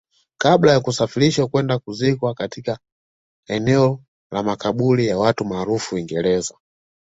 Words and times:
kabla 0.37 0.71
ya 0.71 0.79
kusafirishwa 0.79 1.47
kwenda 1.47 1.79
kuzikwa 1.79 2.33
katika 2.33 2.77
eneo 3.47 3.99
la 4.31 4.43
makaburi 4.43 5.07
ya 5.07 5.17
watu 5.17 5.45
maarufu 5.45 5.95
Uingereza 5.95 6.55